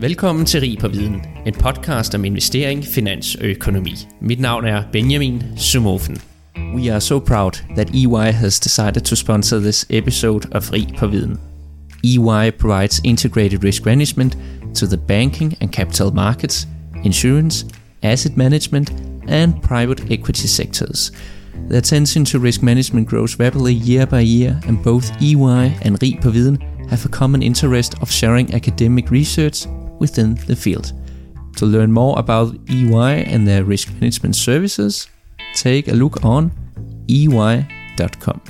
[0.00, 3.94] Velkommen til Rig på Viden, en podcast om investering, finans og økonomi.
[4.20, 6.16] Mit navn er Benjamin Sumofen.
[6.74, 11.06] We are so proud that EY has decided to sponsor this episode of Rig på
[11.06, 11.38] Viden.
[12.04, 14.38] EY provides integrated risk management
[14.74, 16.68] to the banking and capital markets,
[17.04, 17.66] insurance,
[18.02, 18.92] asset management,
[19.28, 21.12] and private equity sectors.
[21.70, 26.20] The attention to risk management grows rapidly year by year, and both EY and Rig
[26.22, 26.58] på Viden
[26.88, 29.66] have a common interest of sharing academic research
[29.98, 30.92] within the field.
[31.56, 35.08] To learn more about EY and their risk management services,
[35.54, 36.52] take a look on
[37.08, 38.40] ey.com.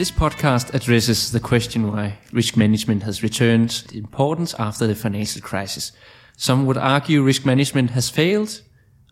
[0.00, 5.92] This podcast addresses the question why risk management has returned importance after the financial crisis.
[6.38, 8.62] Some would argue risk management has failed.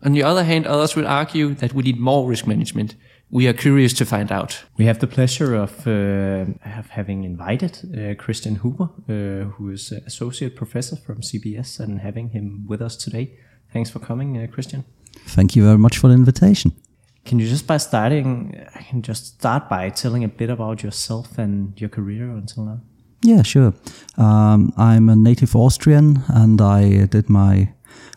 [0.01, 2.95] On the other hand, others would argue that we need more risk management
[3.31, 4.63] we are curious to find out.
[4.77, 6.45] We have the pleasure of, uh,
[6.79, 12.29] of having invited uh, Christian Huber, uh, who is associate professor from CBS, and having
[12.29, 13.37] him with us today.
[13.71, 14.83] Thanks for coming, uh, Christian.
[15.27, 16.71] Thank you very much for the invitation.
[17.25, 21.37] Can you just by starting, I can just start by telling a bit about yourself
[21.37, 22.81] and your career until now?
[23.21, 23.73] Yeah, sure.
[24.17, 27.73] Um, I'm a native Austrian, and I did my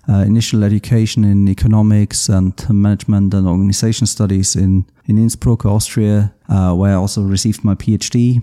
[0.09, 6.75] uh, initial education in economics and management and organization studies in, in Innsbruck, Austria, uh,
[6.75, 8.43] where I also received my PhD.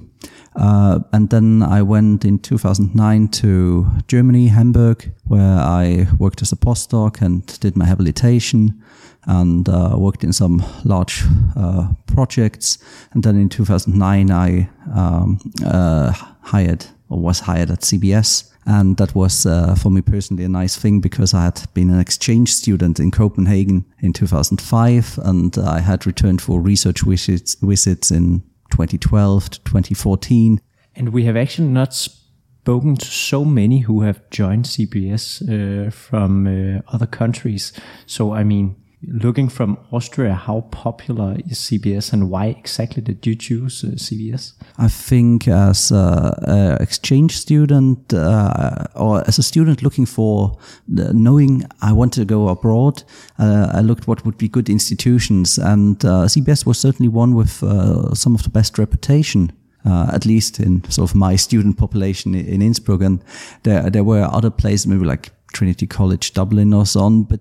[0.56, 6.56] Uh, and then I went in 2009 to Germany, Hamburg, where I worked as a
[6.56, 8.82] postdoc and did my habilitation
[9.26, 11.24] and uh, worked in some large
[11.56, 12.78] uh, projects.
[13.12, 19.16] And then in 2009, I um, uh, hired or was hired at CBS and that
[19.16, 23.00] was uh, for me personally a nice thing because I had been an exchange student
[23.00, 29.60] in Copenhagen in 2005 and I had returned for research visits, visits in 2012 to
[29.62, 30.62] 2014.
[30.96, 36.46] And we have actually not spoken to so many who have joined CBS uh, from
[36.46, 37.74] uh, other countries.
[38.06, 38.76] So, I mean,
[39.08, 44.54] looking from Austria, how popular is CBS and why exactly did you choose uh, CBS?
[44.78, 51.94] I think as an exchange student uh, or as a student looking for knowing I
[51.94, 53.04] want to go abroad,
[53.38, 57.64] uh, I looked what would be good institutions and uh, CBS was certainly one with
[57.64, 59.52] uh, some of the best reputation.
[59.86, 63.24] Uh, at least in sort of my student population in Innsbruck, and
[63.64, 67.40] there there were other places, maybe like Trinity College Dublin or so on, but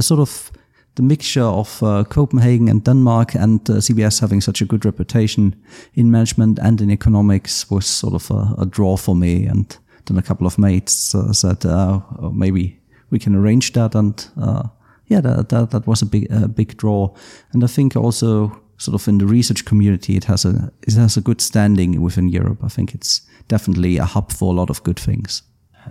[0.00, 0.52] sort of
[0.96, 5.54] the mixture of uh, Copenhagen and Denmark and uh, CBS having such a good reputation
[5.94, 9.46] in management and in economics was sort of a, a draw for me.
[9.46, 12.80] And then a couple of mates uh, said, uh, oh, maybe
[13.10, 13.94] we can arrange that.
[13.94, 14.68] And uh,
[15.06, 17.14] yeah, that, that, that, was a big, a big draw.
[17.52, 21.16] And I think also sort of in the research community, it has a, it has
[21.18, 22.64] a good standing within Europe.
[22.64, 25.42] I think it's definitely a hub for a lot of good things.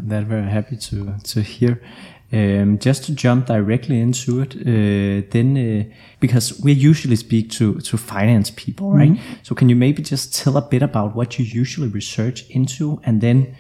[0.02, 1.82] That very happy to, to hear.
[2.34, 7.76] Um, just to jump directly into it, uh, then uh, because we usually speak to
[7.76, 9.12] to finance people, right?
[9.12, 9.34] Mm-hmm.
[9.44, 13.22] So can you maybe just tell a bit about what you usually research into, and
[13.22, 13.56] then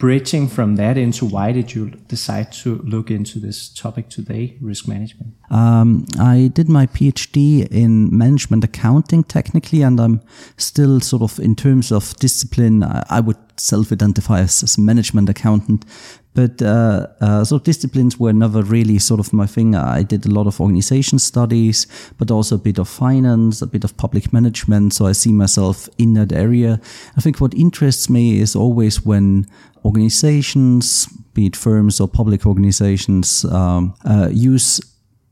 [0.00, 4.88] bridging from that into why did you decide to look into this topic today, risk
[4.88, 5.34] management?
[5.50, 10.22] Um, I did my PhD in management accounting technically, and I'm
[10.56, 15.28] still sort of in terms of discipline, I, I would self-identify as, as, a management
[15.28, 15.84] accountant.
[16.32, 19.74] But uh, uh, sort of disciplines were never really sort of my thing.
[19.74, 21.86] I did a lot of organization studies,
[22.18, 24.94] but also a bit of finance, a bit of public management.
[24.94, 26.80] So I see myself in that area.
[27.16, 29.46] I think what interests me is always when
[29.84, 34.80] organizations, be it firms or public organizations, um, uh, use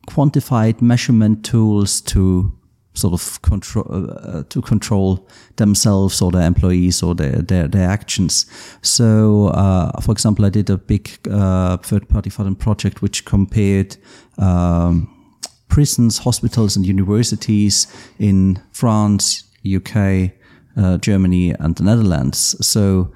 [0.08, 2.52] quantified measurement tools to
[2.98, 8.46] sort of control uh, to control themselves or their employees or their their, their actions.
[8.82, 13.96] So, uh, for example, I did a big uh, third party fund project which compared.
[14.38, 15.14] Um,
[15.68, 17.86] prisons, hospitals, and universities
[18.18, 20.32] in France, UK,
[20.76, 22.56] uh, Germany, and the Netherlands.
[22.66, 23.12] So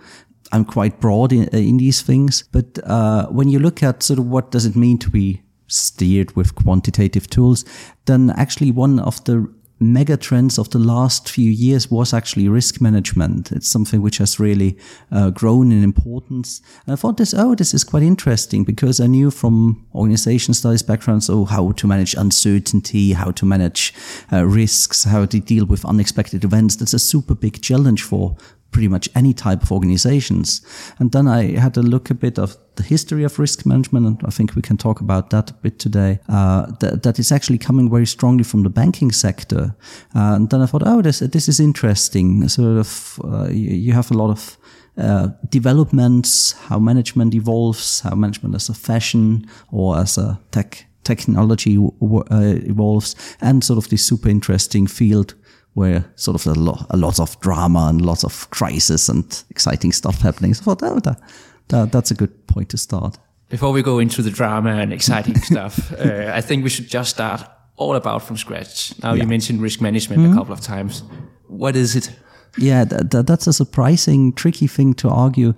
[0.53, 2.45] I'm quite broad in, in these things.
[2.53, 6.37] But uh, when you look at sort of what does it mean to be steered
[6.37, 7.65] with quantitative tools,
[8.05, 9.53] then actually one of the
[9.83, 13.53] mega trends of the last few years was actually risk management.
[13.53, 14.79] It's something which has really
[15.11, 16.63] uh, grown in importance.
[16.87, 20.83] And I thought this, oh, this is quite interesting because I knew from organization studies
[20.83, 23.95] backgrounds, oh, how to manage uncertainty, how to manage
[24.33, 26.77] uh, risks, how to deal with unexpected events.
[26.77, 28.37] That's a super big challenge for
[28.73, 30.63] pretty much any type of organizations.
[30.99, 34.21] And then I had a look a bit of the history of risk management, and
[34.25, 36.19] I think we can talk about that a bit today.
[36.29, 39.75] Uh, that, is actually coming very strongly from the banking sector.
[40.15, 42.49] Uh, and then I thought, oh, this this is interesting.
[42.49, 44.59] Sort of, uh, you, you, have a lot of
[44.97, 51.77] uh, developments, how management evolves, how management as a fashion or as a tech technology
[51.77, 55.35] uh, evolves, and sort of this super interesting field
[55.75, 59.93] where sort of a, lo- a lot of drama and lots of crisis and exciting
[59.93, 60.55] stuff happening.
[60.55, 61.21] So I thought oh, that,
[61.69, 63.19] that, that's a good point to start.
[63.49, 67.11] Before we go into the drama and exciting stuff, uh, I think we should just
[67.11, 67.43] start
[67.77, 68.95] all about from scratch.
[69.03, 69.23] Now yeah.
[69.23, 70.33] you mentioned risk management mm-hmm.
[70.33, 71.03] a couple of times.
[71.49, 72.11] What is it?
[72.59, 75.55] Yeah, that's a surprising, tricky thing to argue,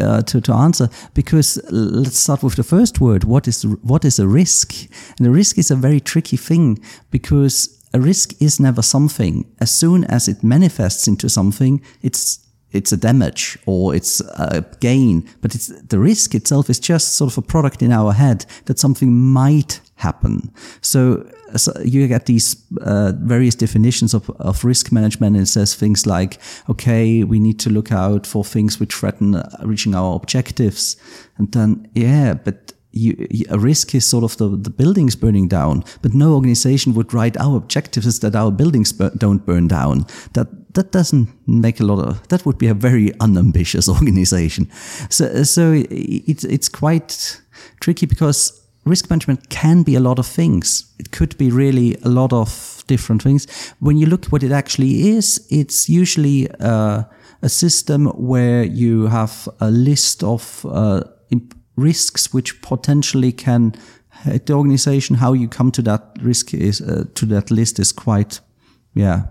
[0.00, 3.22] uh, to, to answer, because let's start with the first word.
[3.22, 4.74] What is, what is a risk?
[5.18, 6.82] And a risk is a very tricky thing
[7.12, 9.44] because a risk is never something.
[9.60, 12.38] As soon as it manifests into something, it's
[12.72, 17.30] it's a damage or it's a gain, but it's the risk itself is just sort
[17.32, 20.50] of a product in our head that something might happen.
[20.80, 25.36] So, so you get these uh, various definitions of, of risk management.
[25.36, 26.38] And it says things like,
[26.68, 30.96] okay, we need to look out for things which threaten reaching our objectives.
[31.38, 35.84] And then, yeah, but you, a risk is sort of the, the buildings burning down,
[36.02, 40.06] but no organization would write our objective is that our buildings bur don't burn down.
[40.34, 44.70] That that doesn't make a lot of that would be a very unambitious organization.
[45.10, 47.40] So so it's it's quite
[47.80, 50.92] tricky because risk management can be a lot of things.
[50.98, 53.46] It could be really a lot of different things.
[53.80, 57.04] When you look at what it actually is, it's usually uh,
[57.42, 61.02] a system where you have a list of uh,
[61.76, 63.74] risks which potentially can
[64.24, 65.16] hit the organization.
[65.16, 68.40] How you come to that risk is uh, to that list is quite,
[68.94, 69.24] yeah,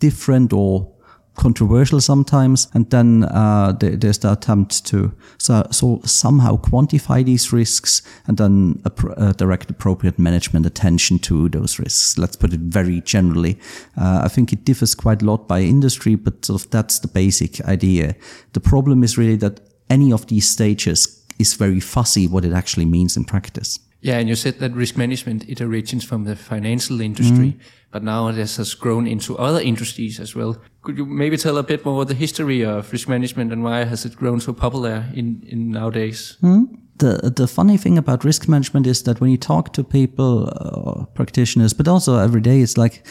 [0.00, 0.94] different or
[1.38, 2.68] controversial sometimes.
[2.74, 8.82] And then uh, there's the attempt to so, so, somehow quantify these risks and then
[8.84, 12.18] uh, direct appropriate management attention to those risks.
[12.18, 13.58] Let's put it very generally.
[13.96, 17.08] Uh, I think it differs quite a lot by industry, but sort of that's the
[17.08, 18.16] basic idea.
[18.52, 22.86] The problem is really that any of these stages is very fussy what it actually
[22.86, 23.80] means in practice.
[24.00, 27.60] Yeah, and you said that risk management it originates from the financial industry, mm.
[27.90, 30.56] but now this has grown into other industries as well.
[30.82, 33.84] Could you maybe tell a bit more about the history of risk management and why
[33.84, 36.36] has it grown so popular in, in nowadays?
[36.42, 36.78] Mm.
[36.98, 41.04] The, the funny thing about risk management is that when you talk to people, uh,
[41.14, 43.06] practitioners, but also every day, it's like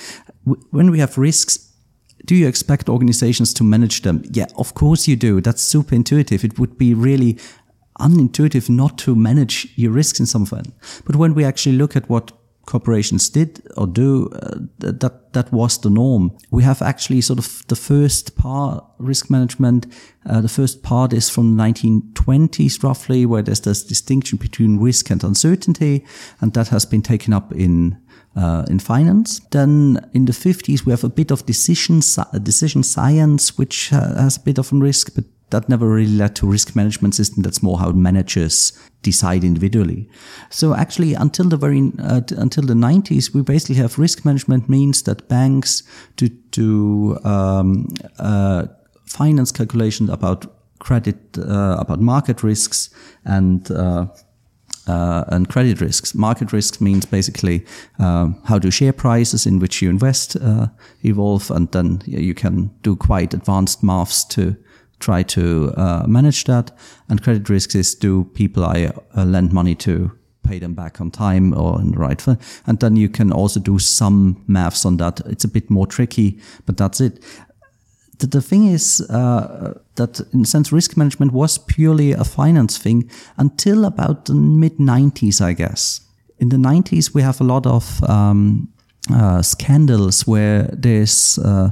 [0.71, 1.74] when we have risks,
[2.25, 4.24] do you expect organizations to manage them?
[4.31, 5.41] Yeah, of course you do.
[5.41, 6.44] That's super intuitive.
[6.44, 7.38] It would be really
[8.00, 10.64] unintuitive not to manage your risks in some way.
[11.06, 12.32] But when we actually look at what
[12.68, 16.38] corporations did or do, uh, that that was the norm.
[16.52, 19.88] We have actually sort of the first part risk management.
[20.26, 25.10] Uh, the first part is from the 1920s roughly, where there's this distinction between risk
[25.10, 26.06] and uncertainty,
[26.42, 27.98] and that has been taken up in
[28.36, 29.42] uh, in finance.
[29.52, 32.02] Then in the 50s, we have a bit of decision
[32.44, 36.36] decision science, which uh, has a bit of a risk, but that never really led
[36.36, 37.44] to risk management system.
[37.44, 40.10] That's more how managers decide individually.
[40.50, 45.04] So actually, until the very uh, until the 90s, we basically have risk management means
[45.04, 45.84] that banks
[46.18, 47.88] do do um,
[48.20, 48.68] uh,
[49.06, 50.46] finance calculations about
[50.80, 52.90] credit, uh, about market risks,
[53.26, 54.08] and uh,
[54.88, 56.16] uh, and credit risks.
[56.16, 57.66] Market risks means basically
[58.00, 60.68] uh, how do share prices in which you invest uh,
[61.04, 64.56] evolve, and then you can do quite advanced maths to
[65.00, 66.72] try to uh, manage that.
[67.10, 70.12] And credit risks is do people I uh, lend money to
[70.44, 72.38] pay them back on time or in the right way.
[72.66, 75.20] And then you can also do some maths on that.
[75.25, 77.24] It's a bit more tricky, but that's it.
[78.20, 82.77] The, the thing is uh, that in a sense, risk management was purely a finance
[82.77, 86.01] thing until about the mid 90s, I guess.
[86.39, 88.70] In the 90s, we have a lot of um,
[89.12, 91.70] uh, scandals where there's uh,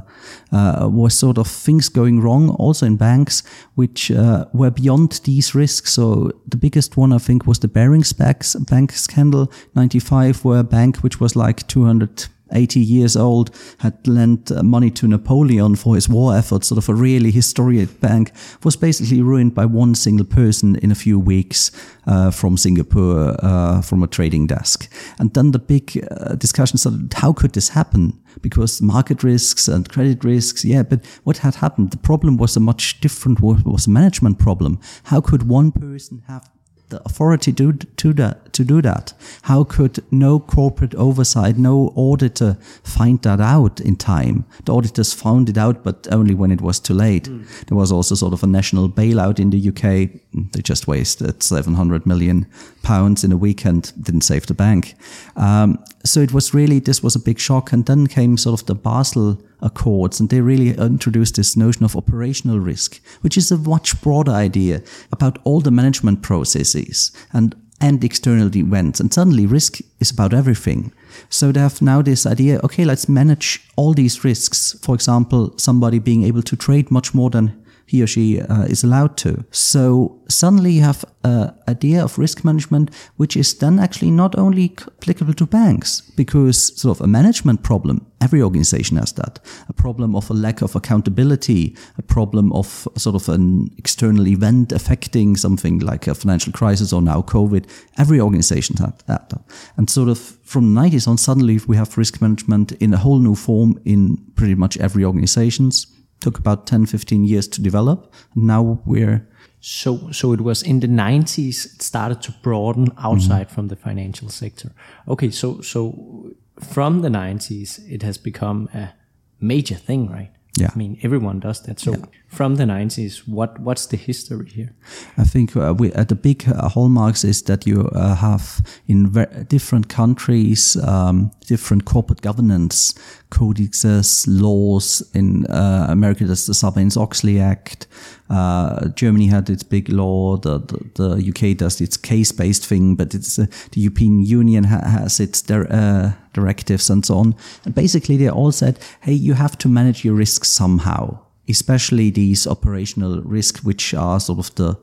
[0.52, 3.42] uh, was sort of things going wrong also in banks
[3.74, 5.92] which uh, were beyond these risks.
[5.92, 10.98] So the biggest one i think was the Barings bank scandal 95 where a bank
[10.98, 16.08] which was like 200 80 years old, had lent uh, money to Napoleon for his
[16.08, 20.76] war efforts, sort of a really historic bank, was basically ruined by one single person
[20.76, 21.70] in a few weeks
[22.06, 24.88] uh, from Singapore, uh, from a trading desk.
[25.18, 28.18] And then the big uh, discussion started, how could this happen?
[28.42, 31.90] Because market risks and credit risks, yeah, but what had happened?
[31.90, 34.78] The problem was a much different, was a management problem.
[35.04, 36.48] How could one person have
[36.88, 39.12] the authority to, to, that, to do that?
[39.42, 44.44] How could no corporate oversight, no auditor find that out in time?
[44.64, 47.24] The auditors found it out, but only when it was too late.
[47.24, 47.66] Mm.
[47.66, 50.20] There was also sort of a national bailout in the UK.
[50.52, 52.46] They just wasted 700 million
[52.82, 54.94] pounds in a weekend, didn't save the bank.
[55.36, 57.72] Um, so it was really, this was a big shock.
[57.72, 61.96] And then came sort of the Basel Accords, and they really introduced this notion of
[61.96, 64.82] operational risk, which is a much broader idea
[65.12, 69.00] about all the management processes and and external events.
[69.00, 70.92] And suddenly risk is about everything.
[71.28, 74.76] So they have now this idea, okay, let's manage all these risks.
[74.82, 77.52] For example, somebody being able to trade much more than
[77.86, 79.44] he or she uh, is allowed to.
[79.52, 84.76] So suddenly you have an idea of risk management, which is then actually not only
[85.00, 89.38] applicable to banks, because sort of a management problem, every organization has that.
[89.68, 94.72] A problem of a lack of accountability, a problem of sort of an external event
[94.72, 97.66] affecting something like a financial crisis or now COVID.
[97.98, 99.32] Every organization has that.
[99.76, 103.20] And sort of from the 90s on, suddenly we have risk management in a whole
[103.20, 105.86] new form in pretty much every organizations
[106.20, 108.12] took about 10, 15 years to develop.
[108.34, 109.26] Now we're
[109.60, 113.54] so so it was in the 90s it started to broaden outside mm-hmm.
[113.54, 114.72] from the financial sector.
[115.08, 118.94] Okay, so so from the 90s it has become a
[119.40, 120.30] major thing, right?
[120.58, 120.70] Yeah.
[120.74, 121.80] I mean, everyone does that.
[121.80, 122.04] So yeah.
[122.28, 124.74] from the 90s, what what's the history here?
[125.18, 129.12] I think uh, we, uh, the big uh, hallmarks is that you uh, have in
[129.48, 132.94] different countries um, different corporate governance
[133.36, 135.02] codices, laws.
[135.14, 137.86] In uh, America, there's the Sarbanes-Oxley Act.
[138.30, 140.36] Uh, Germany had its big law.
[140.36, 144.80] The, the, the UK does its case-based thing, but it's uh, the European Union ha
[144.84, 147.34] has its uh, directives and so on.
[147.64, 152.50] And basically, they all said, "Hey, you have to manage your risks somehow." Especially these
[152.50, 154.76] operational risks, which are sort of the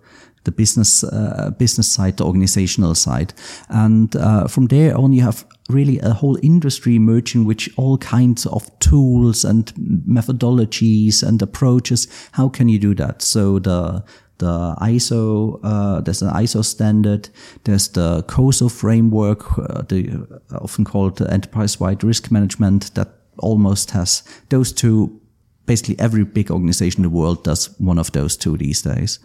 [0.43, 3.33] the business uh, business side, the organizational side,
[3.69, 8.45] and uh, from there on, you have really a whole industry emerging, which all kinds
[8.45, 9.73] of tools and
[10.07, 12.07] methodologies and approaches.
[12.33, 13.21] How can you do that?
[13.21, 14.03] So the
[14.39, 17.29] the ISO, uh, there's an ISO standard,
[17.63, 24.23] there's the COSO framework, uh, the uh, often called enterprise-wide risk management that almost has
[24.49, 25.21] those two
[25.65, 29.19] basically every big organization in the world does one of those two these days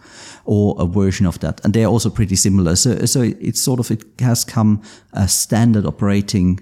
[0.45, 1.63] or a version of that.
[1.63, 2.75] And they're also pretty similar.
[2.75, 4.81] So so it's sort of it has come
[5.13, 6.59] a standard operating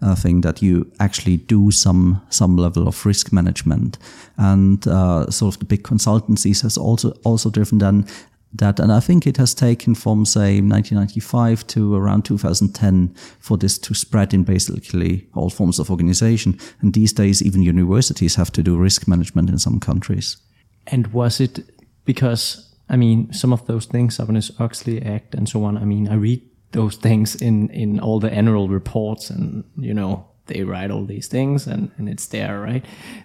[0.00, 3.98] uh, thing that you actually do some some level of risk management.
[4.36, 8.06] And uh, sort of the big consultancies has also also driven then
[8.54, 8.80] that.
[8.80, 13.94] And I think it has taken from, say, 1995 to around 2010 for this to
[13.94, 16.58] spread in basically all forms of organization.
[16.80, 20.36] And these days, even universities have to do risk management in some countries.
[20.86, 21.60] And was it
[22.04, 26.14] because, I mean, some of those things, Sarbanes-Oxley Act and so on, I mean, I
[26.14, 31.04] read those things in, in all the annual reports and, you know, they write all
[31.04, 32.84] these things and, and it's there, right?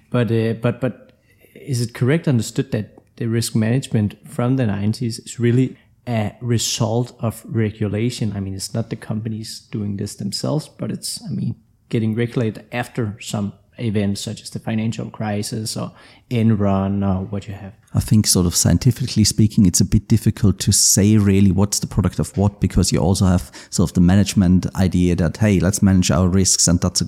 [0.09, 1.13] But, uh, but, but
[1.55, 5.77] is it correct understood that the risk management from the 90s is really
[6.07, 8.33] a result of regulation.
[8.35, 11.55] I mean, it's not the companies doing this themselves, but it's, I mean,
[11.89, 15.91] getting regulated after some events such as the financial crisis or
[16.29, 17.73] Enron or what you have.
[17.93, 21.87] I think, sort of scientifically speaking, it's a bit difficult to say really what's the
[21.87, 25.81] product of what because you also have sort of the management idea that, hey, let's
[25.81, 27.05] manage our risks and that's a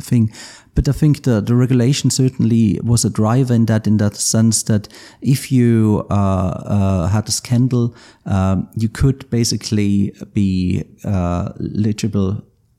[0.00, 0.32] thing.
[0.74, 4.62] But I think the, the regulation certainly was a driver in that, in that sense
[4.64, 4.88] that
[5.20, 7.94] if you uh, uh, had a scandal,
[8.26, 11.52] um, you could basically be uh,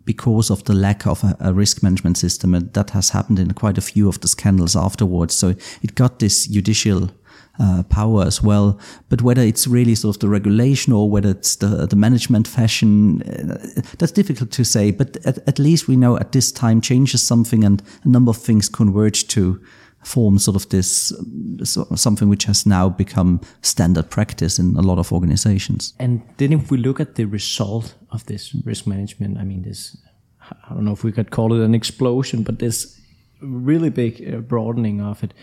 [0.05, 2.55] because of the lack of a, risk management system.
[2.55, 5.35] And that has happened in quite a few of the scandals afterwards.
[5.35, 5.49] So
[5.83, 7.11] it got this judicial
[7.59, 8.79] uh, power as well.
[9.09, 13.21] But whether it's really sort of the regulation or whether it's the, the management fashion,
[13.23, 14.91] uh, that's difficult to say.
[14.91, 18.37] But at, at, least we know at this time changes something and a number of
[18.37, 19.61] things converge to
[20.03, 21.11] form sort of this
[21.63, 25.93] so, something which has now become standard practice in a lot of organizations.
[25.99, 29.97] And then if we look at the result of this risk management, I mean, this,
[30.69, 32.99] I don't know if we could call it an explosion, but this
[33.41, 35.33] really big uh, broadening of it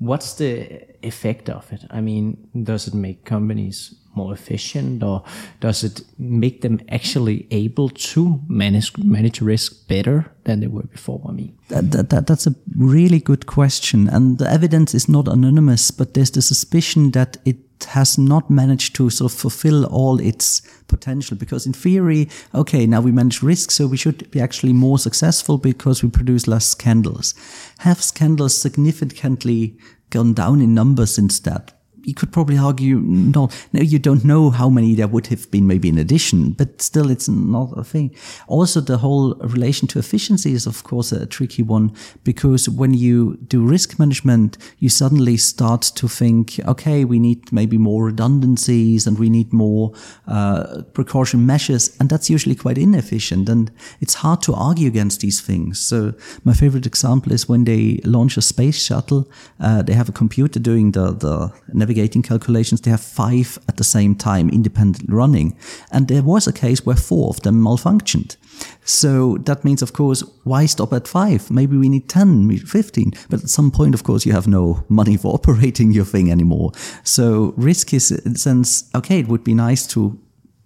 [0.00, 1.84] what's the effect of it?
[1.90, 5.22] I mean, does it make companies more efficient or
[5.60, 11.22] does it make them actually able to manage manage risk better than they were before?
[11.28, 15.28] I mean, that, that, that, that's a really good question, and the evidence is not
[15.28, 20.20] anonymous, but there's the suspicion that it has not managed to sort of fulfill all
[20.20, 24.72] its potential because in theory okay now we manage risk so we should be actually
[24.72, 27.34] more successful because we produce less scandals.
[27.78, 29.78] Have scandals significantly
[30.10, 34.68] gone down in numbers since that you could probably argue no, you don't know how
[34.68, 38.14] many there would have been maybe in addition, but still it's not a thing.
[38.46, 41.92] Also, the whole relation to efficiency is of course a tricky one
[42.24, 47.78] because when you do risk management, you suddenly start to think, okay, we need maybe
[47.78, 49.92] more redundancies and we need more
[50.26, 55.40] uh, precaution measures, and that's usually quite inefficient, and it's hard to argue against these
[55.40, 55.80] things.
[55.80, 56.14] So
[56.44, 59.30] my favorite example is when they launch a space shuttle,
[59.60, 61.52] uh, they have a computer doing the the
[61.90, 65.56] navigating calculations, they have five at the same time independently running.
[65.90, 68.36] And there was a case where four of them malfunctioned.
[68.84, 71.50] So that means, of course, why stop at five?
[71.50, 73.12] Maybe we need 10, 15.
[73.28, 76.70] But at some point, of course, you have no money for operating your thing anymore.
[77.02, 80.16] So risk is in the sense, okay, it would be nice to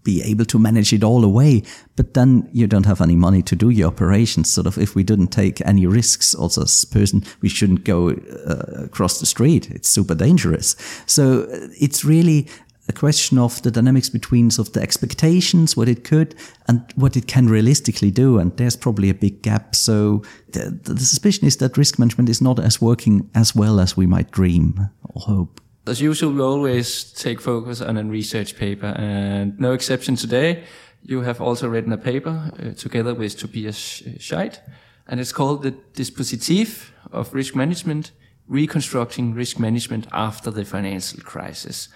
[0.04, 1.62] be able to manage it all away.
[1.96, 4.50] But then you don't have any money to do your operations.
[4.50, 8.10] Sort of, if we didn't take any risks, also as a person, we shouldn't go
[8.10, 9.70] uh, across the street.
[9.70, 10.76] It's super dangerous.
[11.06, 12.46] So uh, it's really
[12.86, 16.34] a question of the dynamics between sort of the expectations, what it could,
[16.68, 18.38] and what it can realistically do.
[18.38, 19.74] And there's probably a big gap.
[19.74, 23.96] So the, the suspicion is that risk management is not as working as well as
[23.96, 25.60] we might dream or hope.
[25.86, 30.64] As usual, we always take focus on a research paper, and no exception today.
[31.02, 34.60] You have also written a paper uh, together with Tobias Scheytt,
[35.06, 38.12] and it's called The Dispositif of Risk Management,
[38.48, 41.90] Reconstructing Risk Management After the Financial Crisis.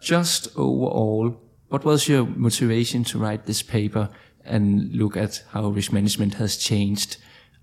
[0.00, 4.08] Just overall, what was your motivation to write this paper
[4.44, 7.18] and look at how risk management has changed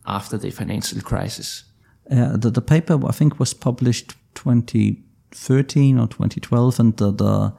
[0.06, 1.66] after the financial crisis?
[2.10, 5.04] Uh, the, the paper, I think, was published 20
[5.36, 7.54] 2013 or 2012, and the the,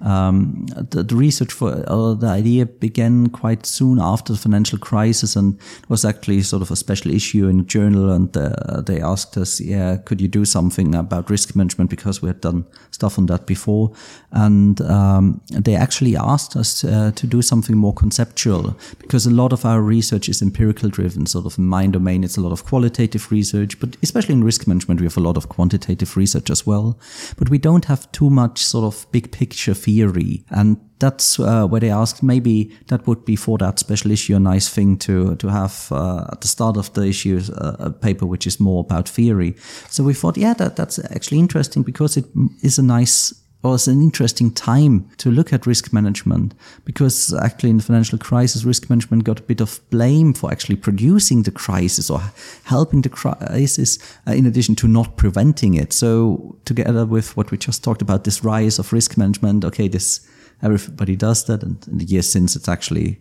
[0.00, 5.36] um, the, the, research for uh, the idea began quite soon after the financial crisis,
[5.36, 8.10] and it was actually sort of a special issue in a journal.
[8.10, 12.28] And uh, they asked us, "Yeah, could you do something about risk management?" Because we
[12.28, 13.92] had done stuff on that before,
[14.32, 19.52] and um, they actually asked us uh, to do something more conceptual because a lot
[19.52, 22.24] of our research is empirical driven, sort of in my domain.
[22.24, 25.36] It's a lot of qualitative research, but especially in risk management, we have a lot
[25.36, 26.98] of quantitative research as well
[27.36, 30.44] but we don't have too much sort of big picture theory.
[30.50, 34.40] And that's uh, where they asked maybe that would be for that special issue a
[34.40, 38.26] nice thing to to have uh, at the start of the issue uh, a paper
[38.26, 39.54] which is more about theory.
[39.88, 42.26] So we thought, yeah, that that's actually interesting because it
[42.62, 43.34] is a nice
[43.68, 46.54] was an interesting time to look at risk management
[46.84, 50.76] because actually in the financial crisis, risk management got a bit of blame for actually
[50.76, 52.22] producing the crisis or
[52.64, 55.92] helping the crisis uh, in addition to not preventing it.
[55.92, 60.26] So together with what we just talked about, this rise of risk management, okay, this
[60.62, 61.62] everybody does that.
[61.62, 63.20] And in the years since it's actually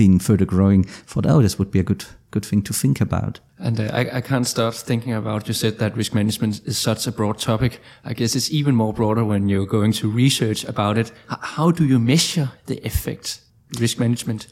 [0.00, 3.40] been further growing, thought, oh, this would be a good good thing to think about.
[3.58, 5.46] And uh, I, I can't start thinking about.
[5.46, 7.80] You said that risk management is such a broad topic.
[8.02, 11.12] I guess it's even more broader when you're going to research about it.
[11.30, 13.40] H- how do you measure the effect
[13.78, 14.46] risk management?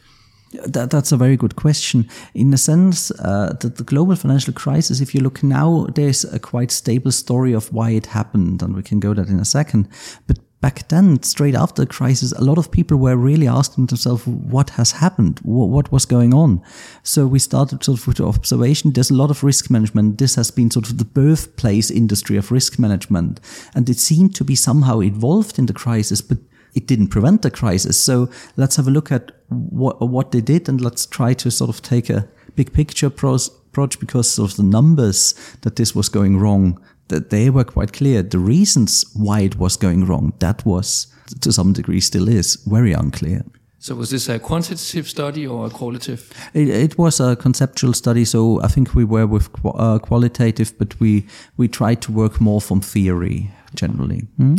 [0.67, 2.09] That, that's a very good question.
[2.35, 6.39] In a sense, uh, the, the, global financial crisis, if you look now, there's a
[6.39, 9.89] quite stable story of why it happened, and we can go that in a second.
[10.27, 14.27] But back then, straight after the crisis, a lot of people were really asking themselves,
[14.27, 15.39] what has happened?
[15.43, 16.63] What, was going on?
[17.03, 18.93] So we started sort of with observation.
[18.93, 20.19] There's a lot of risk management.
[20.19, 23.41] This has been sort of the birthplace industry of risk management.
[23.75, 26.39] And it seemed to be somehow involved in the crisis, but
[26.75, 28.01] it didn't prevent the crisis.
[28.01, 31.71] So let's have a look at what, what they did and let's try to sort
[31.71, 36.81] of take a big picture approach because of the numbers that this was going wrong
[37.09, 38.23] that they were quite clear.
[38.23, 41.07] The reasons why it was going wrong, that was
[41.41, 43.45] to some degree still is very unclear.
[43.81, 46.33] So was this a quantitative study or a qualitative?
[46.53, 48.25] It, it was a conceptual study.
[48.25, 52.61] So I think we were with uh, qualitative, but we we tried to work more
[52.61, 54.27] from theory generally.
[54.37, 54.57] Hmm?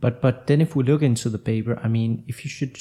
[0.00, 2.72] But but then if we look into the paper, I mean, if you should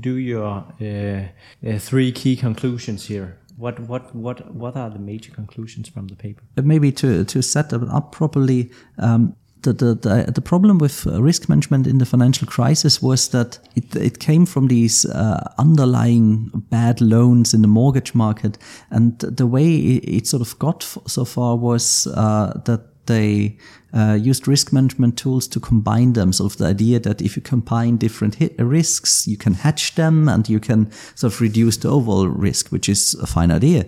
[0.00, 1.24] do your uh,
[1.66, 6.16] uh, three key conclusions here, what what what what are the major conclusions from the
[6.16, 6.42] paper?
[6.56, 8.70] Maybe to to set them up properly.
[8.98, 13.28] Um, the, the, the, the, problem with uh, risk management in the financial crisis was
[13.28, 18.56] that it, it came from these uh, underlying bad loans in the mortgage market.
[18.90, 23.58] And the way it, it sort of got so far was uh, that they
[23.92, 26.30] uh, used risk management tools to combine them.
[26.40, 30.60] Of the idea that if you combine different risks, you can hedge them and you
[30.60, 33.84] can sort of reduce the overall risk, which is a fine idea.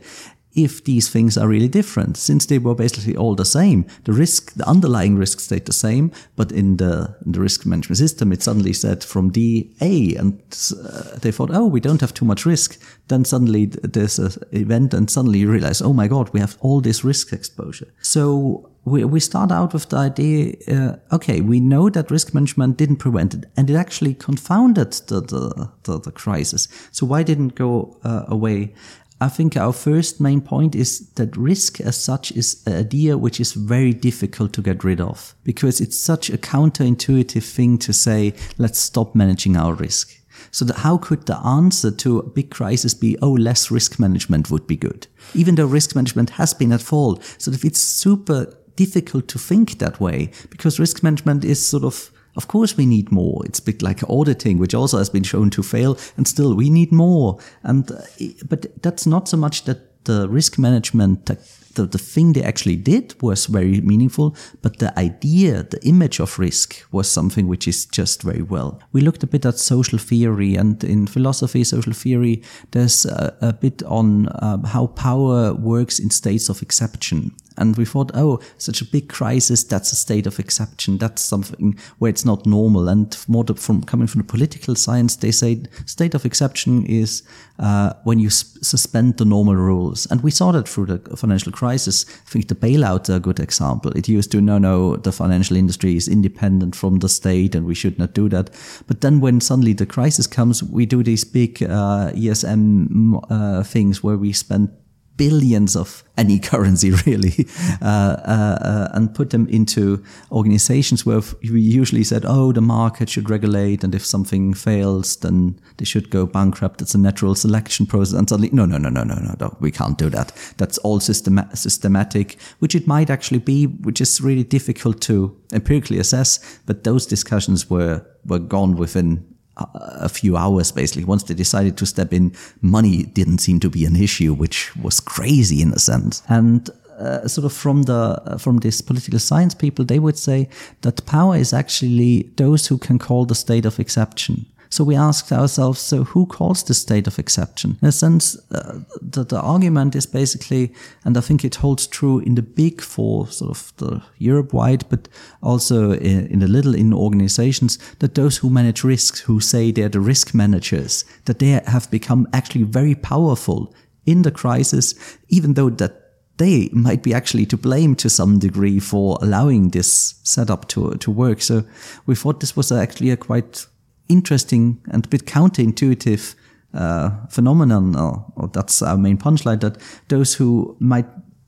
[0.55, 4.53] If these things are really different, since they were basically all the same, the risk,
[4.53, 8.43] the underlying risk stayed the same, but in the, in the risk management system, it
[8.43, 10.39] suddenly said from D A, and
[10.73, 12.79] uh, they thought, oh, we don't have too much risk.
[13.09, 16.83] Then suddenly there's an event, and suddenly you realize, oh my god, we have all
[16.83, 17.89] this risk exposure.
[18.03, 22.77] So we, we start out with the idea uh, okay we know that risk management
[22.77, 27.55] didn't prevent it and it actually confounded the the, the, the crisis so why didn't
[27.55, 28.75] go uh, away
[29.23, 33.39] I think our first main point is that risk as such is an idea which
[33.39, 38.35] is very difficult to get rid of because it's such a counterintuitive thing to say,
[38.59, 40.11] let's stop managing our risk.
[40.51, 44.67] So how could the answer to a big crisis be, oh, less risk management would
[44.67, 45.07] be good?
[45.35, 47.23] Even though risk management has been at fault.
[47.39, 52.11] So if it's super difficult to think that way because risk management is sort of
[52.35, 53.43] of course, we need more.
[53.45, 56.71] It's a bit like auditing, which also has been shown to fail, and still we
[56.71, 57.39] need more.
[57.63, 58.01] And uh,
[58.49, 61.31] but that's not so much that the risk management
[61.75, 66.39] the, the thing they actually did was very meaningful, but the idea, the image of
[66.39, 68.81] risk was something which is just very well.
[68.93, 73.53] We looked a bit at social theory, and in philosophy, social theory, there's a, a
[73.53, 77.33] bit on um, how power works in states of exception.
[77.59, 80.99] And we thought, oh, such a big crisis, that's a state of exception.
[80.99, 82.89] That's something where it's not normal.
[82.89, 87.23] And more from coming from the political science, they say state of exception is
[87.59, 90.07] uh, when you suspend the normal rules.
[90.11, 91.62] And we saw that through the financial crisis.
[91.69, 93.93] I think the bailout is a good example.
[93.93, 97.75] It used to, no, no, the financial industry is independent from the state and we
[97.75, 98.51] should not do that.
[98.87, 104.03] But then when suddenly the crisis comes, we do these big uh, ESM uh, things
[104.03, 104.71] where we spend
[105.17, 107.47] billions of any currency really
[107.81, 113.09] uh, uh, uh, and put them into organizations where we usually said oh the market
[113.09, 116.83] should regulate and if something fails then they should go bankrupt.
[116.83, 119.71] It's a natural selection process and suddenly no no no no no no, no we
[119.71, 120.33] can't do that.
[120.57, 125.99] That's all system- systematic which it might actually be which is really difficult to empirically
[125.99, 131.05] assess but those discussions were were gone within a few hours basically.
[131.05, 135.01] Once they decided to step in money didn't seem to be an issue which was
[135.01, 136.23] crazy in a sense.
[136.29, 140.49] And uh, sort of from the from this political science people they would say
[140.83, 145.31] that power is actually those who can call the state of exception so we asked
[145.31, 147.77] ourselves, so who calls the state of exception?
[147.83, 150.73] In a sense, uh, the, the argument is basically,
[151.05, 154.89] and I think it holds true in the big four, sort of the Europe wide,
[154.89, 155.09] but
[155.43, 159.91] also in, in the little in organizations, that those who manage risks, who say they're
[159.91, 163.75] the risk managers, that they have become actually very powerful
[164.07, 165.99] in the crisis, even though that
[166.39, 171.11] they might be actually to blame to some degree for allowing this setup to to
[171.11, 171.43] work.
[171.43, 171.63] So
[172.07, 173.67] we thought this was actually a quite
[174.09, 176.35] interesting and a bit counterintuitive
[176.75, 179.77] uh, phenomenon, or, or, that's our main punchline, that
[180.09, 181.07] those who might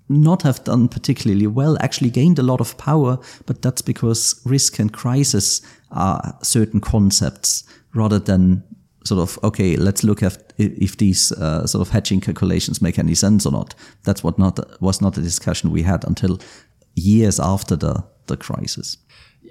[0.09, 4.79] not have done particularly well actually gained a lot of power, but that's because risk
[4.79, 7.65] and crisis are certain concepts
[7.95, 8.63] rather than
[9.05, 13.15] sort of okay let's look at if these uh, sort of hedging calculations make any
[13.15, 13.75] sense or not.
[14.05, 16.39] That's what not was not a discussion we had until
[16.95, 18.97] years after the the crisis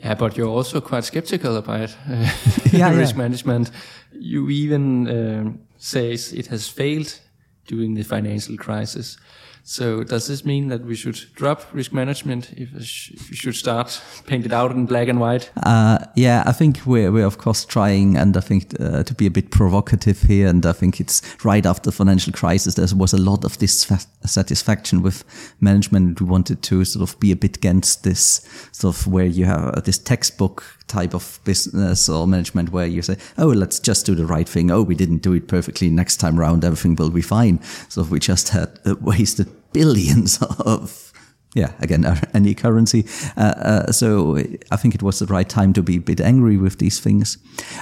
[0.03, 2.29] yeah, but you're also quite skeptical about uh,
[2.71, 3.21] yeah, risk yeah.
[3.21, 3.71] management.
[4.11, 7.19] You even uh, says it has failed
[7.67, 9.17] during the financial crisis.
[9.65, 14.45] So does this mean that we should drop risk management if, we should start paint
[14.45, 15.51] it out in black and white?
[15.55, 19.25] Uh, yeah, I think we're, we're of course trying and I think uh, to be
[19.25, 20.47] a bit provocative here.
[20.47, 25.01] And I think it's right after the financial crisis, there was a lot of dissatisfaction
[25.01, 25.23] with
[25.61, 26.19] management.
[26.19, 29.83] We wanted to sort of be a bit against this sort of where you have
[29.85, 34.25] this textbook type of business or management where you say, oh, let's just do the
[34.25, 34.71] right thing.
[34.71, 35.89] Oh, we didn't do it perfectly.
[35.89, 37.61] Next time around, everything will be fine.
[37.89, 41.13] So we just had uh, wasted billions of
[41.55, 43.05] yeah, again, any currency.
[43.37, 44.37] Uh, uh, so
[44.71, 47.37] I think it was the right time to be a bit angry with these things.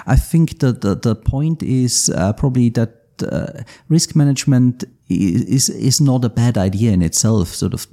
[0.06, 6.02] I think that the, the point is uh, probably that uh, risk management is, is
[6.02, 7.50] not a bad idea in itself.
[7.50, 7.88] Sort of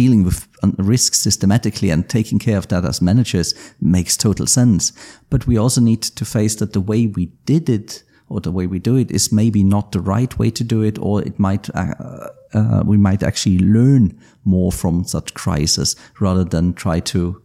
[0.00, 4.92] dealing with risk systematically and taking care of that as managers makes total sense.
[5.28, 8.66] But we also need to face that the way we did it or the way
[8.66, 11.68] we do it is maybe not the right way to do it, or it might
[11.74, 17.42] uh, uh, we might actually learn more from such crisis rather than try to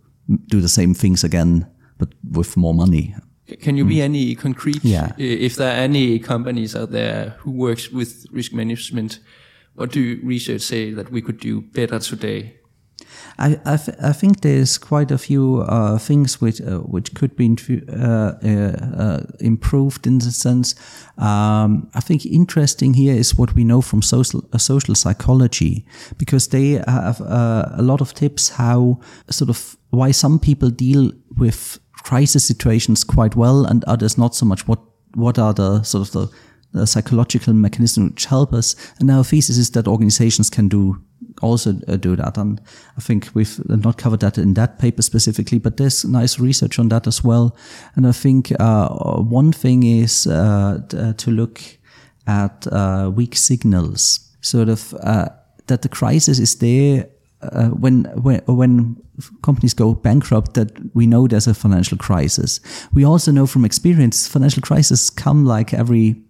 [0.47, 1.65] do the same things again
[1.97, 3.15] but with more money.
[3.61, 3.89] Can you mm.
[3.89, 4.83] be any concrete?
[4.83, 5.11] Yeah.
[5.17, 9.19] If there are any companies out there who works with risk management,
[9.75, 12.55] what do research say that we could do better today?
[13.37, 17.55] I, I, I think there's quite a few uh, things which uh, which could be
[17.89, 20.75] uh, uh, uh, improved in the sense.
[21.17, 25.85] Um, I think interesting here is what we know from social uh, social psychology
[26.17, 31.79] because they have a lot of tips how sort of why some people deal with
[32.03, 34.67] crisis situations quite well and others not so much.
[34.67, 34.79] What
[35.13, 36.35] what are the sort of the
[36.83, 38.75] psychological mechanisms which help us?
[38.99, 41.01] And our thesis is that organizations can do
[41.41, 42.37] also uh, do that.
[42.37, 42.61] And
[42.97, 46.89] I think we've not covered that in that paper specifically, but there's nice research on
[46.89, 47.55] that as well.
[47.95, 51.61] And I think uh, one thing is uh, uh to look
[52.27, 55.29] at uh, weak signals, sort of uh,
[55.67, 57.07] that the crisis is there
[57.79, 58.95] when, when when
[59.43, 62.59] companies go bankrupt that we know there's a financial crisis.
[62.91, 66.24] We also know from experience financial crises come like every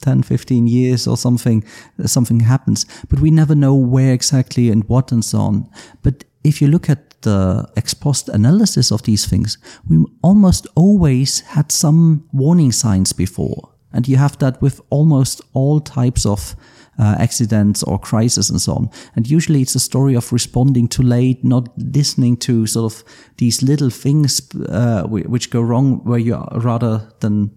[0.00, 1.64] 10, 15 years or something,
[2.06, 5.70] something happens, but we never know where exactly and what and so on.
[6.02, 9.58] But if you look at the ex post analysis of these things,
[9.88, 13.70] we almost always had some warning signs before.
[13.92, 16.54] And you have that with almost all types of
[16.98, 18.90] uh, accidents or crises and so on.
[19.16, 23.04] And usually it's a story of responding too late, not listening to sort of
[23.38, 27.50] these little things uh, which go wrong where you rather than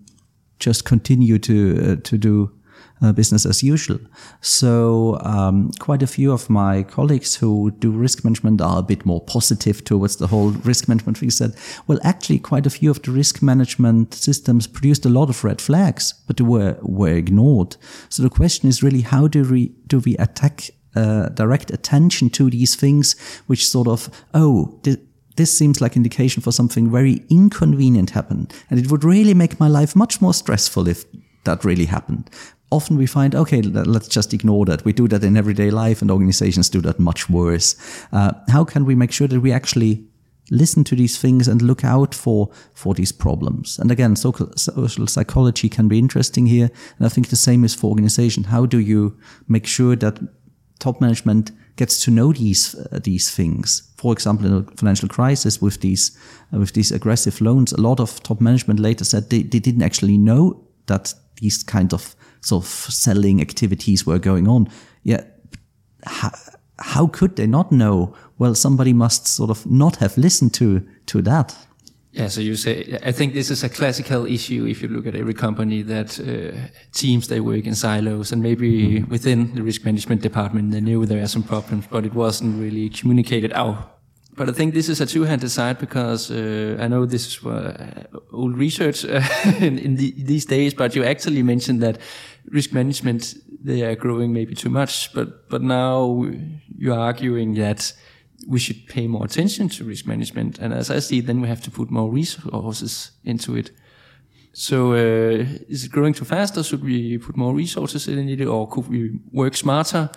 [0.63, 1.55] just continue to
[1.91, 2.51] uh, to do
[3.03, 3.99] uh, business as usual.
[4.41, 9.05] So um, quite a few of my colleagues who do risk management are a bit
[9.05, 11.31] more positive towards the whole risk management thing.
[11.31, 11.55] Said,
[11.87, 15.61] well, actually, quite a few of the risk management systems produced a lot of red
[15.61, 17.75] flags, but they were were ignored.
[18.09, 22.49] So the question is really how do we do we attack uh, direct attention to
[22.49, 23.15] these things,
[23.47, 24.79] which sort of oh
[25.35, 28.53] this seems like indication for something very inconvenient happened.
[28.69, 31.05] And it would really make my life much more stressful if
[31.43, 32.29] that really happened.
[32.71, 34.83] Often we find, okay, let's just ignore that.
[34.83, 37.75] We do that in everyday life and organizations do that much worse.
[38.11, 40.05] Uh, how can we make sure that we actually
[40.49, 43.77] listen to these things and look out for, for these problems?
[43.77, 46.71] And again, social, social psychology can be interesting here.
[46.97, 48.45] And I think the same is for organization.
[48.45, 50.19] How do you make sure that
[50.79, 53.93] top management gets to know these uh, these things.
[53.97, 56.17] For example, in a financial crisis with these
[56.53, 59.83] uh, with these aggressive loans, a lot of top management later said they, they didn't
[59.83, 64.67] actually know that these kind of sort of selling activities were going on.
[65.03, 65.23] Yeah,
[66.05, 66.31] how,
[66.79, 68.13] how could they not know?
[68.37, 71.55] Well, somebody must sort of not have listened to to that.
[72.13, 75.15] Yeah, so you say, I think this is a classical issue if you look at
[75.15, 79.11] every company that uh, teams they work in silos and maybe mm-hmm.
[79.11, 82.89] within the risk management department they knew there are some problems, but it wasn't really
[82.89, 83.97] communicated out.
[84.35, 88.03] But I think this is a two-handed side because uh, I know this is uh,
[88.31, 89.21] old research uh,
[89.59, 91.97] in, in the, these days, but you actually mentioned that
[92.45, 96.29] risk management they are growing maybe too much, but but now
[96.77, 97.93] you're arguing that
[98.47, 100.59] we should pay more attention to risk management.
[100.59, 103.71] And as I see then we have to put more resources into it.
[104.53, 108.45] So uh, is it growing too fast or should we put more resources in it
[108.45, 110.09] or could we work smarter?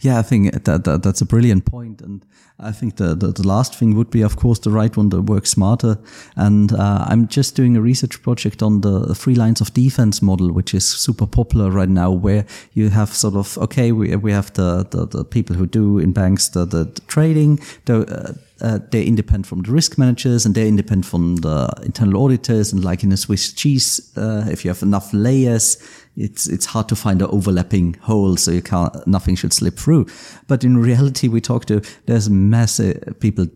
[0.00, 2.24] Yeah, I think that, that that's a brilliant point, and
[2.58, 5.20] I think the, the, the last thing would be, of course, the right one to
[5.20, 5.98] work smarter.
[6.36, 10.50] And uh, I'm just doing a research project on the three lines of defense model,
[10.52, 14.52] which is super popular right now, where you have sort of okay, we we have
[14.54, 18.78] the the, the people who do in banks the the, the trading, the uh, uh,
[18.90, 22.72] they're independent from the risk managers and they're independent from the internal auditors.
[22.72, 25.76] And like in a Swiss cheese, uh, if you have enough layers,
[26.16, 30.06] it's it's hard to find an overlapping hole, so you can't nothing should slip through.
[30.48, 33.46] But in reality, we talked to there's massive people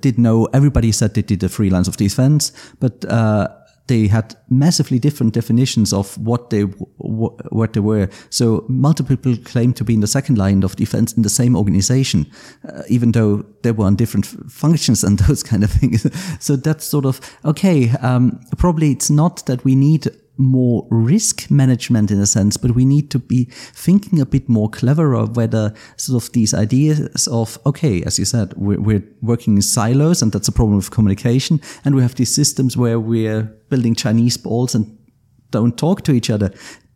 [0.00, 3.48] did know everybody said they did the three lines of defense, but uh,
[3.90, 8.08] they had massively different definitions of what they what they were.
[8.30, 11.56] So multiple people claimed to be in the second line of defense in the same
[11.56, 12.26] organization,
[12.68, 16.06] uh, even though they were on different functions and those kind of things.
[16.38, 17.90] so that's sort of okay.
[18.00, 20.06] Um, probably it's not that we need
[20.40, 24.70] more risk management in a sense, but we need to be thinking a bit more
[24.70, 29.62] cleverer whether sort of these ideas of, okay, as you said, we're, we're working in
[29.62, 31.60] silos and that's a problem of communication.
[31.84, 34.98] And we have these systems where we're building Chinese walls and
[35.50, 36.52] don't talk to each other.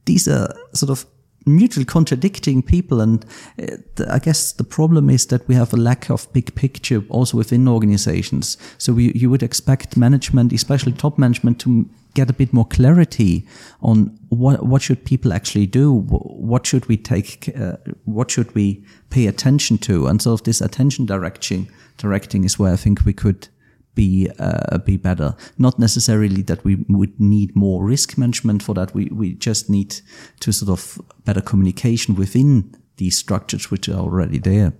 [0.07, 1.07] These are sort of
[1.47, 3.01] mutually contradicting people.
[3.01, 3.25] And
[3.61, 3.77] uh,
[4.11, 7.69] I guess the problem is that we have a lack of big picture also within
[7.69, 8.57] organizations.
[8.79, 13.47] So we, you would expect management, especially top management, to get a bit more clarity
[13.81, 18.85] on what what should people actually do, what should we take, uh, what should we
[19.11, 23.49] pay attention to, and so this attention directing directing is where I think we could
[23.95, 25.37] be uh, be better.
[25.59, 28.95] Not necessarily that we would need more risk management for that.
[28.95, 30.01] We we just need
[30.41, 34.73] to sort of better communication within these structures which are already there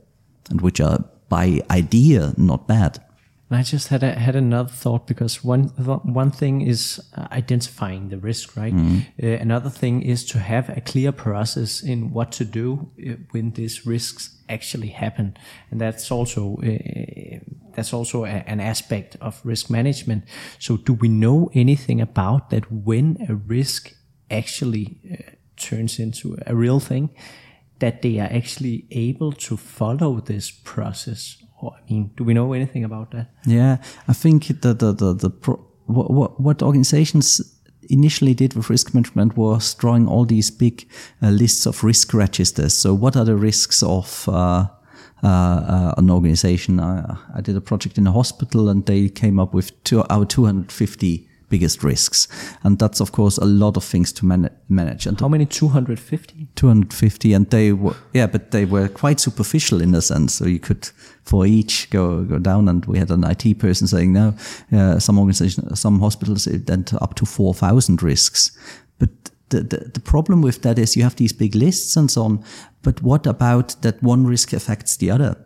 [0.51, 3.04] and which are by idea not bad.
[3.55, 5.69] I just had a, had another thought because one
[6.05, 8.75] one thing is uh, identifying the risk, right?
[8.75, 8.99] Mm-hmm.
[9.23, 13.53] Uh, another thing is to have a clear process in what to do uh, when
[13.53, 15.37] these risks actually happen,
[15.71, 17.39] and that's also uh,
[17.75, 20.25] that's also a, an aspect of risk management.
[20.59, 23.93] So, do we know anything about that when a risk
[24.31, 27.11] actually uh, turns into a real thing?
[27.81, 31.44] that they are actually able to follow this process?
[31.65, 33.31] Or, I mean, do we know anything about that?
[33.47, 37.41] Yeah, I think the the the, the pro- what, what what organizations
[37.91, 40.89] initially did with risk management was drawing all these big
[41.23, 42.75] uh, lists of risk registers.
[42.75, 44.67] So, what are the risks of uh,
[45.23, 46.81] uh, uh an organization?
[46.81, 50.25] I, I, did a project in a hospital, and they came up with two, our
[50.25, 52.29] 250 biggest risks.
[52.65, 55.07] And that's, of course, a lot of things to man- manage.
[55.07, 55.47] And how many?
[55.47, 56.49] 250?
[56.57, 57.33] 250.
[57.33, 60.35] And they were, yeah, but they were quite superficial in a sense.
[60.35, 60.91] So you could,
[61.23, 62.69] for each, go, go down.
[62.69, 64.35] And we had an IT person saying, no,
[64.73, 68.51] uh, some organizations, some hospitals, then up to 4,000 risks.
[68.99, 69.11] But
[69.51, 72.45] the, the, the problem with that is you have these big lists and so on.
[72.83, 75.37] But what about that one risk affects the other?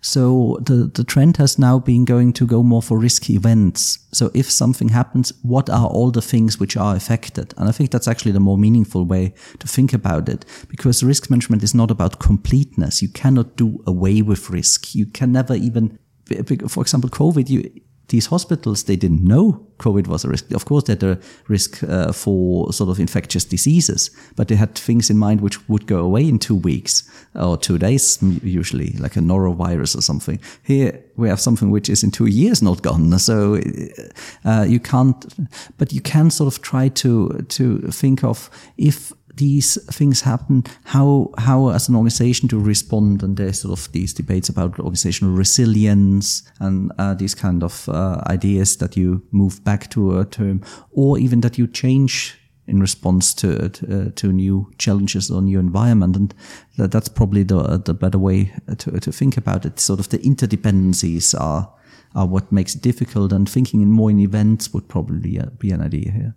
[0.00, 3.98] So the, the trend has now been going to go more for risky events.
[4.12, 7.54] So if something happens, what are all the things which are affected?
[7.56, 11.30] And I think that's actually the more meaningful way to think about it because risk
[11.30, 13.02] management is not about completeness.
[13.02, 14.94] You cannot do away with risk.
[14.94, 15.98] You can never even,
[16.68, 17.70] for example, COVID, you,
[18.08, 20.52] these hospitals, they didn't know COVID was a risk.
[20.52, 24.74] Of course, they had a risk uh, for sort of infectious diseases, but they had
[24.74, 29.16] things in mind which would go away in two weeks or two days, usually, like
[29.16, 30.40] a norovirus or something.
[30.62, 33.18] Here, we have something which is in two years not gone.
[33.18, 33.60] So
[34.44, 35.26] uh, you can't,
[35.76, 41.30] but you can sort of try to to think of if these things happen, how
[41.38, 46.42] how as an organization to respond, and there's sort of these debates about organizational resilience
[46.60, 51.18] and uh, these kind of uh, ideas that you move back to a term, or
[51.18, 56.16] even that you change in response to to, uh, to new challenges or new environment,
[56.16, 56.34] and
[56.76, 59.78] that, that's probably the the better way to to think about it.
[59.80, 61.72] Sort of the interdependencies are
[62.14, 65.70] are what makes it difficult, and thinking in more in events would probably uh, be
[65.70, 66.34] an idea here.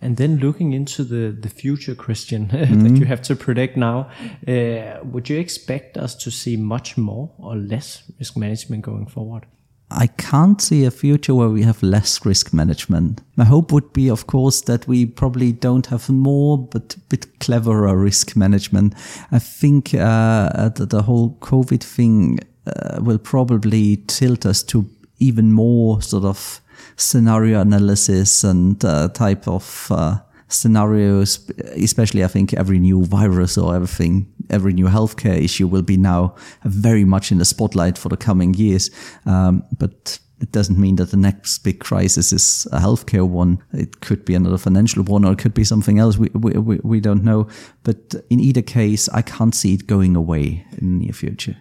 [0.00, 2.80] And then looking into the, the future, Christian, mm-hmm.
[2.80, 4.10] that you have to predict now,
[4.46, 9.46] uh, would you expect us to see much more or less risk management going forward?
[9.90, 13.22] I can't see a future where we have less risk management.
[13.36, 17.40] My hope would be, of course, that we probably don't have more, but a bit
[17.40, 18.94] cleverer risk management.
[19.32, 24.88] I think uh, the, the, whole COVID thing uh, will probably tilt us to
[25.20, 26.60] even more sort of
[26.96, 33.74] scenario analysis and uh, type of uh, scenarios, especially I think every new virus or
[33.74, 38.16] everything, every new healthcare issue will be now very much in the spotlight for the
[38.16, 38.90] coming years.
[39.26, 43.62] Um, but it doesn't mean that the next big crisis is a healthcare one.
[43.72, 46.16] It could be another financial one or it could be something else.
[46.16, 47.48] We, we, we don't know.
[47.82, 51.56] But in either case, I can't see it going away in the near future.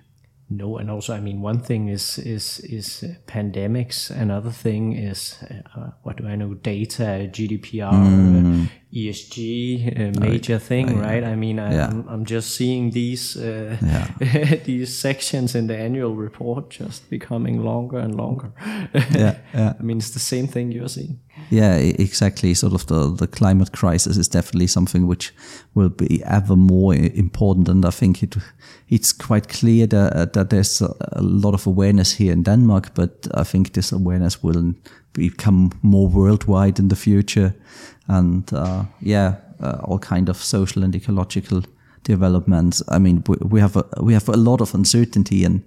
[0.49, 4.09] No, and also, I mean, one thing is is is pandemics.
[4.09, 5.35] Another thing is
[5.75, 6.53] uh, what do I know?
[6.53, 8.65] Data, GDPR, mm.
[8.65, 11.01] uh, ESG, uh, major oh, thing, yeah.
[11.01, 11.23] right?
[11.25, 14.55] I mean, I, am I'm, I'm just seeing these uh, yeah.
[14.63, 18.53] these sections in the annual report just becoming longer and longer.
[18.93, 19.73] yeah, yeah.
[19.77, 21.19] I mean, it's the same thing you're seeing.
[21.49, 22.53] Yeah, exactly.
[22.53, 25.33] Sort of the, the climate crisis is definitely something which
[25.75, 27.69] will be ever more important.
[27.69, 28.35] And I think it
[28.89, 33.27] it's quite clear that, that there's a, a lot of awareness here in Denmark, but
[33.33, 34.73] I think this awareness will
[35.13, 37.53] become more worldwide in the future.
[38.07, 41.63] And uh, yeah, uh, all kind of social and ecological
[42.03, 42.81] developments.
[42.89, 45.63] I mean, we have a, we have a lot of uncertainty, and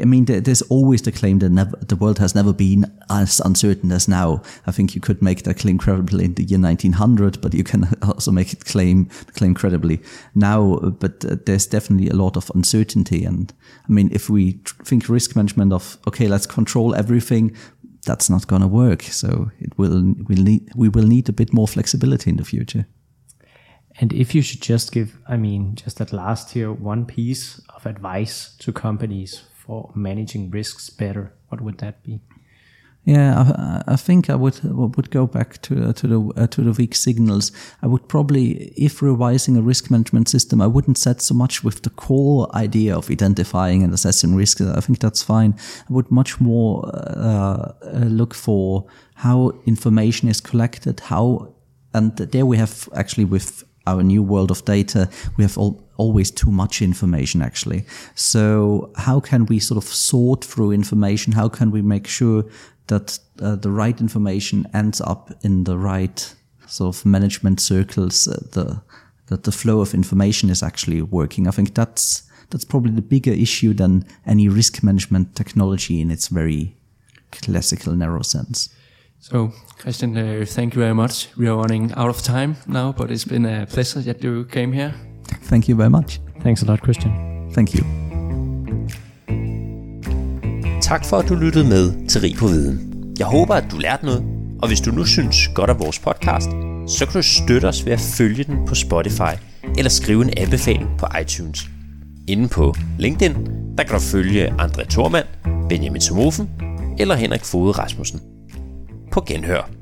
[0.00, 3.92] I mean, there's always the claim that never, the world has never been as uncertain
[3.92, 4.42] as now.
[4.66, 7.88] I think you could make that claim credibly in the year 1900, but you can
[8.02, 10.00] also make it claim claim credibly
[10.34, 10.76] now.
[10.76, 13.52] But uh, there's definitely a lot of uncertainty, and
[13.88, 17.56] I mean, if we think risk management of okay, let's control everything.
[18.06, 19.02] That's not going to work.
[19.02, 22.86] So it will we need we will need a bit more flexibility in the future.
[24.00, 27.84] And if you should just give, I mean, just at last here, one piece of
[27.84, 32.20] advice to companies for managing risks better, what would that be?
[33.04, 36.62] Yeah, I, I think I would would go back to uh, to the uh, to
[36.62, 37.52] the weak signals.
[37.80, 41.82] I would probably, if revising a risk management system, I wouldn't set so much with
[41.84, 44.60] the core idea of identifying and assessing risk.
[44.60, 45.54] I think that's fine.
[45.88, 48.84] I would much more uh, uh look for
[49.14, 51.54] how information is collected, how
[51.94, 56.30] and there we have actually with our new world of data, we have all, always
[56.30, 57.84] too much information actually.
[58.14, 61.32] So how can we sort of sort through information?
[61.32, 62.44] How can we make sure
[62.86, 66.34] that uh, the right information ends up in the right
[66.66, 68.28] sort of management circles?
[68.28, 68.82] Uh, the
[69.28, 71.46] that the flow of information is actually working.
[71.46, 76.28] I think that's that's probably the bigger issue than any risk management technology in its
[76.28, 76.76] very
[77.30, 78.70] classical narrow sense.
[79.20, 81.28] So, Christian, uh, thank you very much.
[81.36, 84.72] We are running out of time now, but it's been a pleasure that you came
[84.72, 84.94] here.
[85.42, 86.20] Thank you very much.
[86.42, 87.12] Thanks a lot, Christian.
[87.52, 87.84] Thank you.
[90.82, 93.14] Tak for, at du lyttede med til Rig på Viden.
[93.18, 94.24] Jeg håber, at du lærte noget,
[94.62, 96.48] og hvis du nu synes godt af vores podcast,
[96.86, 99.34] så kan du støtte os ved at følge den på Spotify
[99.78, 101.66] eller skrive en anbefaling på iTunes.
[102.28, 103.34] Inden på LinkedIn,
[103.78, 105.26] der kan du følge André Thormand,
[105.68, 106.50] Benjamin Somofen
[106.98, 108.20] eller Henrik Fode Rasmussen.
[109.18, 109.77] På genhør.